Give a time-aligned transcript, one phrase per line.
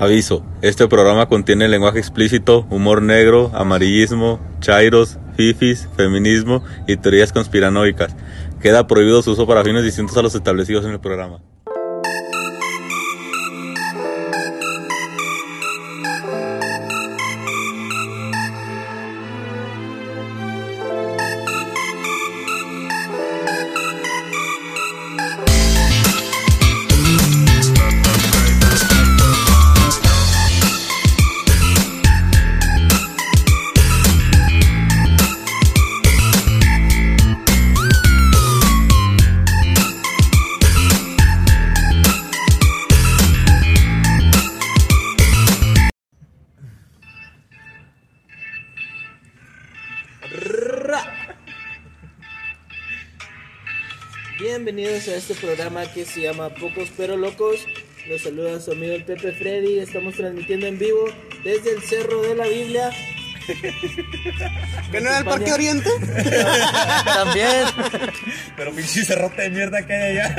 [0.00, 8.14] Aviso, este programa contiene lenguaje explícito, humor negro, amarillismo, chairos, fifis, feminismo y teorías conspiranoicas.
[8.62, 11.40] Queda prohibido su uso para fines distintos a los establecidos en el programa.
[54.70, 57.66] Bienvenidos a este programa que se llama Pocos pero Locos.
[58.06, 59.78] Los saluda su amigo el Pepe Freddy.
[59.78, 61.06] Estamos transmitiendo en vivo
[61.42, 62.90] desde el Cerro de la Biblia.
[64.92, 65.88] ¿Que no era el Parque Oriente?
[67.04, 67.64] También.
[68.58, 70.36] Pero pinche cerrote de mierda que hay allá.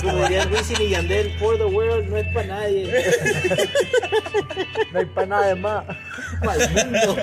[0.00, 2.90] Como dirían Wisin y Yandel, for the world no es para nadie.
[4.90, 5.84] No hay para nada de más.
[6.42, 7.16] Para el mundo.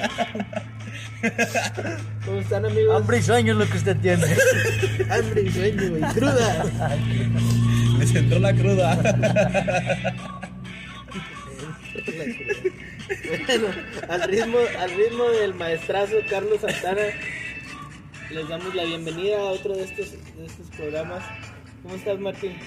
[2.25, 2.95] ¿Cómo están amigos?
[2.95, 4.25] Hambre y sueño es lo que usted tiene.
[5.09, 6.65] Hambre y sueño y cruda.
[7.99, 8.95] Les entró la cruda.
[13.47, 13.67] Bueno,
[14.09, 17.03] al ritmo, al ritmo del maestrazo Carlos Santana,
[18.29, 21.23] les damos la bienvenida a otro de estos, de estos programas.
[21.83, 22.57] ¿Cómo estás, Martín?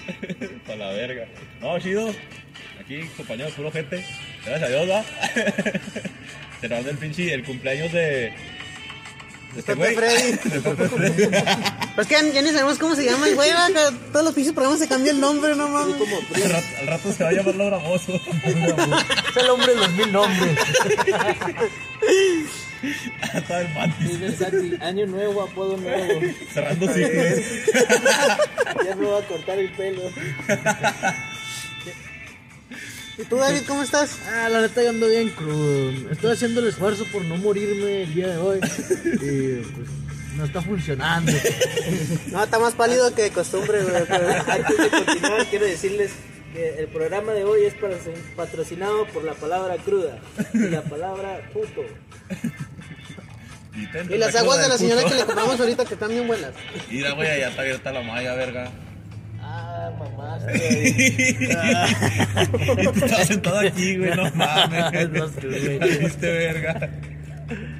[0.65, 1.27] Para la verga.
[1.59, 2.13] No, chido.
[2.79, 4.05] Aquí, compañeros, puro gente.
[4.47, 5.03] Gracias a Dios, va.
[6.61, 7.99] Cerrando el pinche el cumpleaños de.
[7.99, 8.33] de
[9.57, 9.95] este güey.
[9.95, 10.37] Freddy.
[11.95, 14.35] Pues que ya, ya ni sabemos cómo se llama el güey, va, que todos los
[14.35, 15.95] pinches programas se cambia el nombre, no mames.
[15.95, 18.13] Al rato, al rato se va a llamar Laura Mozo.
[18.13, 20.57] Es el hombre de los mil nombres.
[23.33, 24.79] Está el mantis.
[24.79, 26.21] Año nuevo, apodo nuevo.
[26.53, 27.39] Cerrando ciclos.
[28.85, 30.03] Ya me voy a cortar el pelo.
[33.17, 34.19] ¿Y tú, David, cómo estás?
[34.31, 36.11] Ah, la neta yo ando bien crudo.
[36.11, 38.59] Estoy haciendo el esfuerzo por no morirme el día de hoy.
[38.59, 39.89] Y pues
[40.35, 41.31] no está funcionando.
[42.31, 44.03] No, está más pálido que de costumbre, güey.
[44.07, 46.11] pero- Antes de continuar, quiero decirles
[46.53, 47.73] que el programa de hoy es
[48.35, 50.19] patrocinado por la palabra cruda
[50.53, 51.81] y la palabra puto.
[54.09, 55.13] Y las la aguas de la señora puto.
[55.13, 56.51] que le compramos ahorita que están bien buenas.
[56.89, 58.71] Mira, güey, ya está abierta la malla, verga.
[60.53, 61.47] Y
[62.87, 65.09] tú estás sentado aquí, güey, no mames.
[65.09, 65.79] No sé, güey.
[65.99, 66.89] Viste, verga.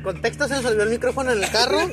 [0.04, 1.80] Contexto, se nos olvidó el micrófono en el carro.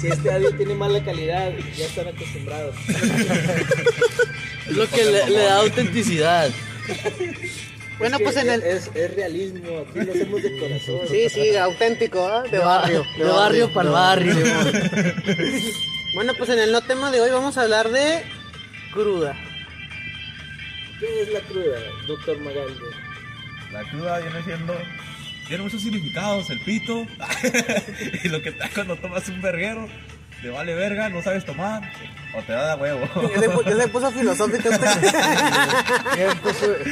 [0.00, 2.74] Si este audio tiene mala calidad, ya están acostumbrados.
[2.88, 6.50] Es lo que le, le da autenticidad.
[7.98, 8.62] Bueno, Es que pues en el...
[8.62, 11.00] es, es realismo, aquí lo hacemos de corazón.
[11.08, 12.42] Sí, sí, auténtico, ¿ah?
[12.50, 13.04] De barrio.
[13.16, 14.34] De barrio para el barrio.
[16.14, 18.22] Bueno, pues en el no tema de hoy vamos a hablar de
[18.92, 19.36] cruda.
[21.00, 22.86] ¿Qué es la cruda, doctor Magaldo?
[23.72, 24.74] La cruda viene siendo.
[25.48, 27.04] Tiene muchos significados, el pito.
[28.24, 29.88] y lo que da cuando tomas un verguero.
[30.40, 31.90] Te vale verga, no sabes tomar.
[32.36, 33.08] O te da de huevo.
[33.30, 33.40] Ya
[33.74, 34.88] le, puso filosófico a este.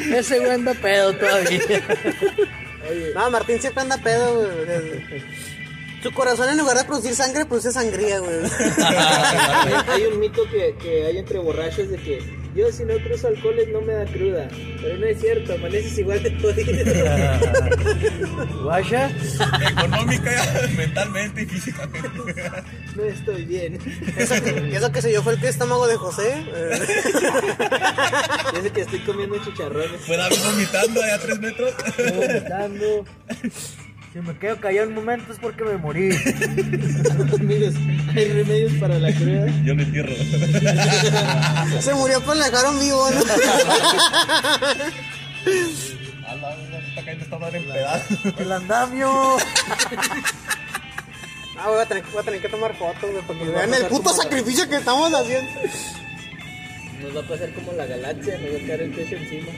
[0.19, 1.61] Ese güey anda pedo todavía.
[3.15, 5.23] No, Martín siempre anda pedo, güey.
[6.03, 8.41] Su corazón en lugar de producir sangre, produce sangría, güey.
[8.85, 13.29] hay, hay un mito que, que hay entre borrachos de que yo si no cruzo
[13.29, 14.49] alcoholes no me da cruda.
[14.81, 16.73] Pero no es cierto, amaneces igual de jodido.
[18.63, 19.11] Guacha.
[19.71, 20.31] Económica,
[20.77, 22.09] mentalmente y físicamente.
[22.97, 23.79] No estoy bien.
[24.17, 26.45] Eso que, eso que se yo fue el estómago de José.
[26.55, 26.71] eh.
[28.55, 30.01] Yo sé que estoy comiendo chicharrones.
[30.03, 31.73] Fue David vomitando allá a tres metros.
[31.87, 33.05] Estoy vomitando.
[34.13, 36.11] Si me quedo callado un momento es porque me morí.
[37.41, 37.75] Amigos,
[38.15, 39.47] hay remedios para la cruda.
[39.65, 40.15] Yo lo entierro.
[41.81, 43.21] Se murió por la dejaron vivo, ¿no?
[46.27, 48.19] A la verga, está cayendo esta madre en pedazos.
[48.39, 49.11] El andamio.
[51.65, 54.13] Ah, voy a tener, voy a tener que tomar fotos, güey, porque vean el puto
[54.13, 55.49] sacrificio que estamos haciendo.
[57.03, 59.53] Nos va a pasar como la galaxia, nos va a caer el pecho encima.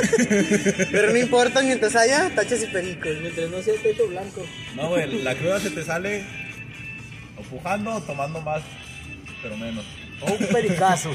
[0.92, 3.18] Pero no importa, mientras haya tachas y pericos.
[3.20, 4.44] Mientras no sea techo blanco.
[4.76, 6.24] No, güey, la cruda se te sale
[7.36, 8.62] o pujando o tomando más,
[9.42, 9.84] pero menos.
[10.20, 11.10] O un pericazo.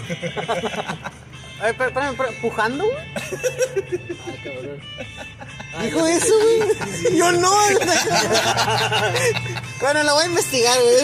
[1.60, 2.98] A ver, espérame, ¿pujando, güey?
[3.06, 4.80] Ah, cabrón.
[5.78, 7.18] Ah, ¿Dijo eso, güey?
[7.18, 7.78] Yo no, güey.
[9.82, 10.96] Bueno, lo voy a investigar, güey.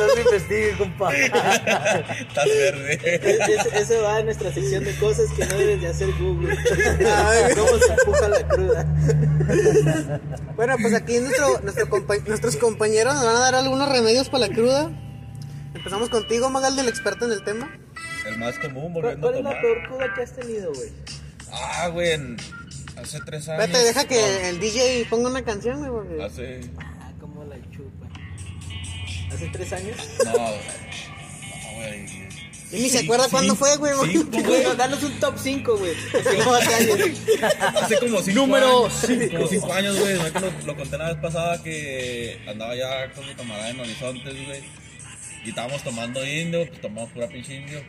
[0.00, 1.12] No se investigue, compa.
[1.14, 2.98] Estás verde.
[3.02, 6.56] Es- es- Eso va a nuestra sección de cosas que no debes de hacer Google.
[6.56, 7.54] Ay.
[7.54, 8.86] ¿Cómo se empuja la cruda?
[10.56, 14.46] Bueno, pues aquí nuestro, nuestro compa- nuestros compañeros nos van a dar algunos remedios para
[14.46, 14.90] la cruda.
[15.74, 17.68] Empezamos contigo, Magaldi, el experto en el tema.
[18.26, 20.92] El más común, ¿Cuál, volviendo a cuál es la peor cruda que has tenido, güey?
[21.52, 22.12] Ah, güey,
[22.96, 23.64] hace tres años.
[23.64, 25.90] Espérate, deja que el DJ ponga una canción, güey.
[25.90, 26.60] porque- Hace.
[26.78, 26.97] Ah, la
[27.78, 29.34] chupa.
[29.34, 29.96] ¿Hace tres años?
[30.24, 30.38] No, no,
[31.76, 32.18] güey.
[32.70, 33.92] Y ni se Sí, acuerda sí, cuándo fue, güey.
[34.12, 34.62] cinco, Güey, güey.
[34.64, 35.92] no, danos un top 5, güey.
[37.74, 39.06] Hace como cinco Número años.
[39.32, 40.14] Como cinco años, güey.
[40.18, 43.70] No es que lo, lo conté la vez pasada que andaba ya con mi camarada
[43.70, 44.60] en Horizontes, güey.
[45.46, 47.80] Y estábamos tomando indio, pues tomamos pura pinche indio.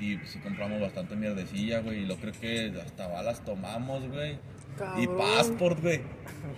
[0.00, 2.00] Y pues sí compramos bastante mierdecilla, güey.
[2.02, 4.38] Y lo creo que hasta balas tomamos, güey.
[4.98, 6.00] Y passport, güey.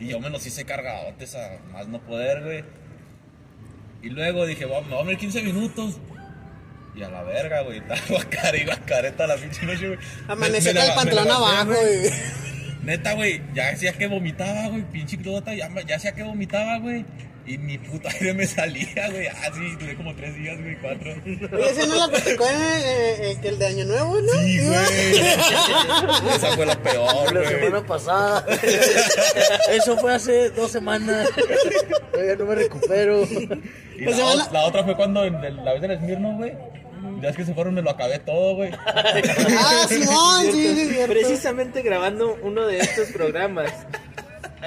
[0.01, 2.65] Y yo me los hice cargadotes a más no poder, güey.
[4.03, 5.99] Y luego dije, vamos, me voy a dormir 15 minutos.
[6.95, 7.79] Y a la verga, güey.
[7.89, 9.99] Estaba cara y careta la pinche noche, güey.
[10.29, 12.11] Amaneció con el pantalón abajo, güey.
[12.83, 17.07] Neta, güey, ya hacía que vomitaba, güey, pinche crudota, ya, ya hacía que vomitaba, güey.
[17.47, 19.27] Y ni puta aire me salía, güey.
[19.27, 21.13] Ah, sí, duré como tres días, güey, cuatro.
[21.59, 24.33] Oye, ese no la platicó en eh, que el de Año Nuevo, ¿no?
[24.33, 25.19] Sí, güey.
[26.37, 27.55] Esa fue la peor, La güey.
[27.61, 28.47] semana pasada.
[29.71, 31.29] Eso fue hace dos semanas.
[32.13, 33.25] Todavía no me recupero.
[33.25, 36.53] Y La ot- la otra fue cuando en el- la vez del Smirno, güey.
[37.21, 38.71] Ya es que se fueron, me lo acabé todo, güey.
[38.87, 41.13] Ah, Simón, sí, sí, es cierto.
[41.13, 43.71] Precisamente grabando uno de estos programas,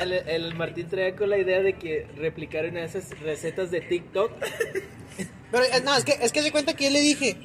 [0.02, 4.32] el, el Martín traía con la idea de que replicaran esas recetas de TikTok.
[5.52, 7.38] Pero eh, no, es que, es que se cuenta que yo le dije,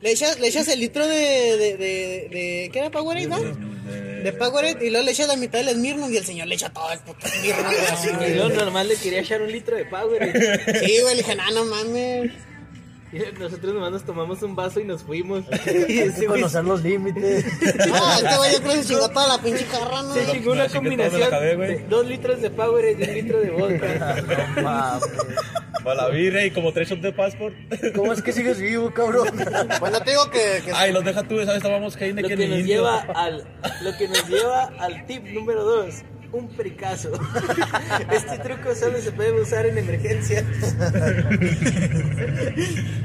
[0.00, 3.38] le echas, le echas el litro de, de, de, de ¿qué era Powerade, no?
[3.40, 6.70] De Powerade y luego le echas la mitad del Smirnoff y el señor le echa
[6.70, 10.32] todo el puto Smirnoff, Y yo nomás le quería echar un litro de Power.
[10.84, 12.32] Sí, güey, le dije, no, no mames.
[13.38, 15.44] Nosotros nomás nos tomamos un vaso y nos fuimos.
[15.88, 17.44] Y ese güey Conocer los límites.
[17.86, 20.14] No, este güey yo creo que se chingó toda la pinche jarra, ¿no?
[20.14, 21.68] se chingó una combinación acabé, güey.
[21.68, 24.22] de dos litros de Power y un litro de vodka.
[24.56, 25.04] No mames.
[25.84, 27.54] Para la birra y como tres shots de passport.
[27.94, 29.28] ¿Cómo es que sigues vivo, cabrón?
[29.78, 31.58] Bueno, te digo que, que Ay, los deja tú, ¿sabes?
[31.58, 33.46] Estábamos Lo Heineken que nos lleva al
[33.82, 35.94] lo que nos lleva al tip número 2,
[36.32, 37.10] un pericazo.
[38.10, 40.44] Este truco solo se puede usar en emergencias.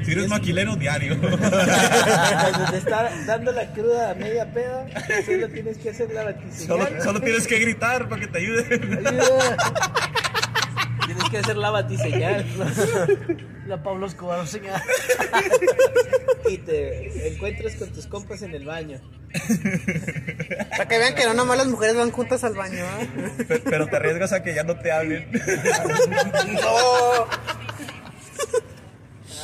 [0.04, 1.18] Si eres maquilero, diario.
[1.20, 1.38] Cuando
[2.70, 4.86] te está dando la cruda a media peda,
[5.24, 7.02] solo tienes que hacer la Solo, batiseñal.
[7.02, 9.06] solo tienes que gritar para que te ayuden.
[9.06, 9.56] Ayuda.
[11.06, 12.46] Tienes que hacer la batiseñal
[13.66, 14.80] La Pablo Escobar señal.
[16.48, 19.00] Y te encuentras con tus compas en el baño.
[20.70, 22.84] para que vean que no nomás las mujeres van juntas al baño.
[23.48, 25.28] Pe- Pero te arriesgas a que ya no te hablen.
[26.62, 27.26] No.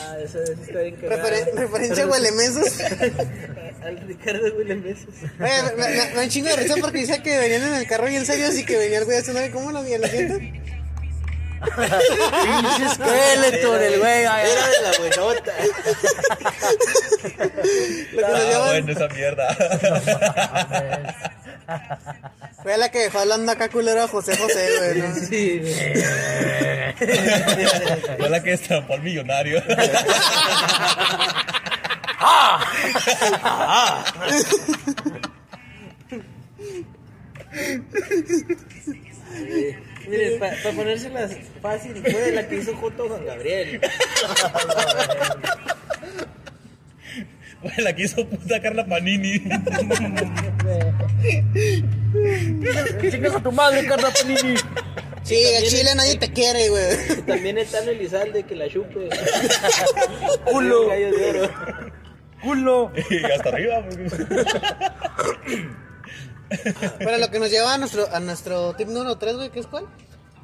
[0.00, 0.96] Ah, eso, eso está bien.
[1.00, 2.78] Referen- referencia huele mesos.
[3.82, 5.14] Al Ricardo Willembesos.
[5.40, 8.46] Oye, me, chingo de risa porque dice que venían en el carro y en serio,
[8.48, 10.60] así que venía el güey haciendo ¿cómo lo vi la gente?
[11.60, 14.20] Pinche esqueleto del güey.
[14.22, 15.52] Era de la buenota.
[18.12, 19.56] Lo que nos Ah, llaman, bueno, esa mierda.
[22.62, 25.14] fue la que dejó hablando acá culero a José José, güey, ¿no?
[25.14, 25.62] Sí.
[28.18, 29.62] Fue la que estampó al millonario.
[40.08, 43.80] Miren, para ponérselas fácil, fue la que hizo Joto Juan Gabriel.
[47.60, 49.40] Fue la que hizo puta Carla Panini.
[53.10, 54.54] Chingas a tu madre, Carla Panini.
[55.24, 56.96] Sí, en Chile nadie te quiere, güey.
[57.26, 59.08] También está Tano Elizalde que la chupe.
[60.44, 60.86] Culo.
[60.88, 61.50] Gallos de oro.
[62.40, 62.92] Culo.
[63.10, 63.84] Y hasta arriba.
[66.98, 69.66] Pero lo que nos lleva a nuestro, a nuestro tip número 3, güey, ¿qué es
[69.66, 69.86] cuál?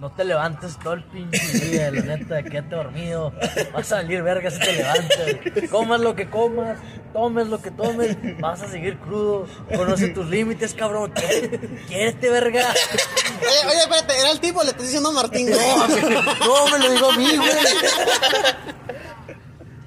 [0.00, 3.32] No te levantes todo el pinche día, la neta, quédate dormido.
[3.72, 5.70] Vas a salir verga si te levantas.
[5.70, 6.78] Comas lo que comas,
[7.12, 9.46] tomes lo que tomes, vas a seguir crudo.
[9.74, 11.12] Conoce tus límites, cabrón.
[11.86, 12.68] Quiérete, verga.
[13.40, 15.60] Oye, oye, espérate, ¿era el tipo le estás diciendo a Martín, güey?
[16.40, 17.50] No, me lo digo a mí, güey.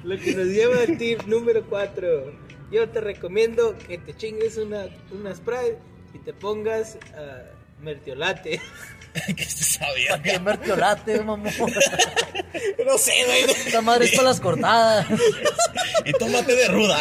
[0.03, 2.47] Lo que nos lleva al tip número 4.
[2.71, 5.79] Yo te recomiendo que te chingues una, una Sprite
[6.13, 8.59] y te pongas a Mertiolate.
[9.35, 10.11] ¿Qué se sabía?
[10.11, 11.43] ¿Para qué mertiolate, mamón?
[12.85, 13.43] No sé, güey.
[13.43, 15.05] Esta madre es para las cortadas.
[16.05, 16.99] Y tómate de ruda.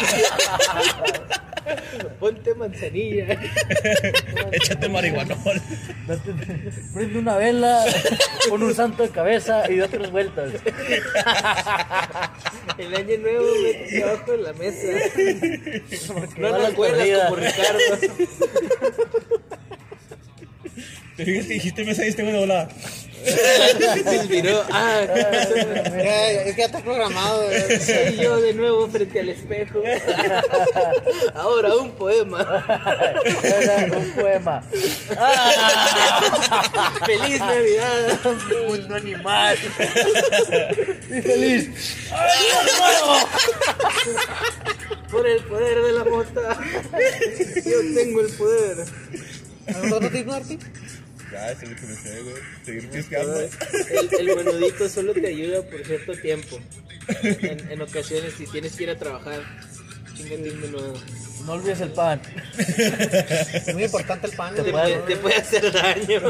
[2.19, 3.25] Ponte manzanilla.
[4.51, 5.61] Échate marihuanol.
[6.07, 6.33] Date-
[6.93, 7.83] Prende una vela,
[8.49, 10.51] pon un santo de cabeza y da tres vueltas.
[12.77, 14.87] El año nuevo, métete abajo de la mesa.
[16.37, 17.23] No va la la escuela corrida.
[17.25, 17.79] como Ricardo.
[21.15, 22.69] Te fijas que dijiste mesa y este güey de volada.
[23.27, 24.63] Se inspiró.
[24.71, 27.43] Ah, Es que ya está programado,
[27.85, 29.81] soy yo de nuevo frente al espejo.
[31.35, 32.65] Ahora un poema.
[33.95, 34.63] Un poema.
[35.17, 36.93] ¡Ah!
[37.05, 38.19] Feliz Navidad.
[38.67, 39.57] Mundo animal.
[41.09, 41.69] Y feliz.
[45.11, 46.59] Por el poder de la mota.
[47.65, 48.85] Yo tengo el poder.
[49.67, 50.59] ¿Nosotros tienes Martín?
[51.31, 52.35] Ya, eso es lo que me sé, güey.
[52.65, 53.39] Seguir piscando.
[53.39, 53.49] El,
[54.19, 56.59] el menudito solo te ayuda por cierto tiempo.
[57.21, 59.41] En, en ocasiones, si tienes que ir a trabajar,
[60.15, 60.93] chingate un menudo.
[61.45, 62.21] No olvides el pan.
[62.57, 64.53] Es muy importante el pan.
[64.55, 64.71] Te güey.
[64.73, 66.21] puede, te puede hacer daño.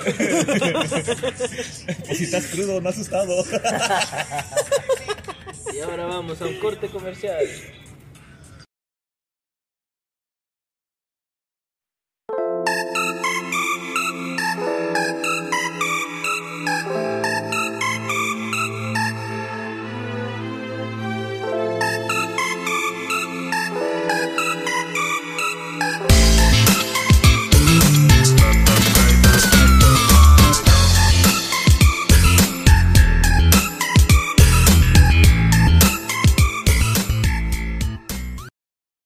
[2.06, 3.44] Pues si estás crudo, no asustado.
[5.74, 7.46] Y ahora vamos a un corte comercial.